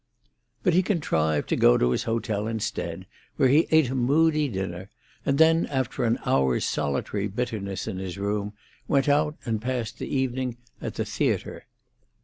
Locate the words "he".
0.73-0.81, 3.49-3.67